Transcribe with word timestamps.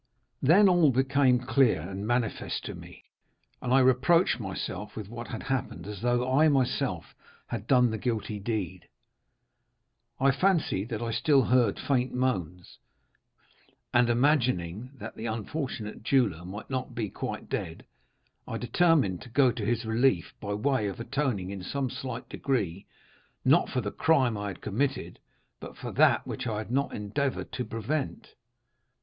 "Then 0.41 0.67
all 0.67 0.89
became 0.89 1.37
clear 1.37 1.79
and 1.79 2.07
manifest 2.07 2.65
to 2.65 2.73
me, 2.73 3.03
and 3.61 3.71
I 3.71 3.81
reproached 3.81 4.39
myself 4.39 4.95
with 4.95 5.09
what 5.09 5.27
had 5.27 5.43
happened, 5.43 5.85
as 5.85 6.01
though 6.01 6.27
I 6.35 6.47
myself 6.49 7.13
had 7.45 7.67
done 7.67 7.91
the 7.91 7.99
guilty 7.99 8.39
deed. 8.39 8.87
I 10.19 10.31
fancied 10.31 10.89
that 10.89 11.03
I 11.03 11.11
still 11.11 11.43
heard 11.43 11.77
faint 11.77 12.15
moans, 12.15 12.79
and 13.93 14.09
imagining 14.09 14.89
that 14.95 15.13
the 15.15 15.27
unfortunate 15.27 16.01
jeweller 16.01 16.43
might 16.45 16.71
not 16.71 16.95
be 16.95 17.11
quite 17.11 17.47
dead, 17.47 17.85
I 18.47 18.57
determined 18.57 19.21
to 19.21 19.29
go 19.29 19.51
to 19.51 19.63
his 19.67 19.85
relief, 19.85 20.33
by 20.39 20.55
way 20.55 20.87
of 20.87 20.99
atoning 20.99 21.51
in 21.51 21.61
some 21.61 21.91
slight 21.91 22.27
degree, 22.27 22.87
not 23.45 23.69
for 23.69 23.81
the 23.81 23.91
crime 23.91 24.35
I 24.35 24.47
had 24.47 24.61
committed, 24.61 25.19
but 25.59 25.77
for 25.77 25.91
that 25.91 26.25
which 26.25 26.47
I 26.47 26.57
had 26.57 26.71
not 26.71 26.91
endeavored 26.91 27.51
to 27.51 27.63
prevent. 27.63 28.33